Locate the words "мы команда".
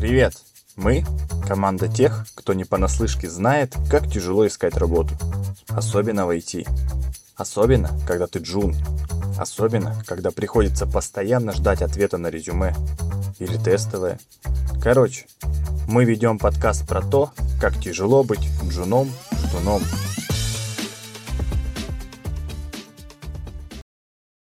0.76-1.86